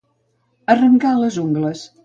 [0.75, 1.89] Arrencar les ungles.